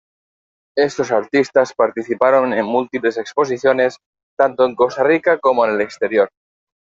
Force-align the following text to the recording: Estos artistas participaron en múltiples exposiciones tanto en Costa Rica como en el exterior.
Estos 0.75 1.11
artistas 1.11 1.75
participaron 1.75 2.53
en 2.53 2.65
múltiples 2.65 3.19
exposiciones 3.19 3.97
tanto 4.35 4.65
en 4.65 4.73
Costa 4.73 5.03
Rica 5.03 5.37
como 5.37 5.63
en 5.63 5.75
el 5.75 5.81
exterior. 5.81 6.29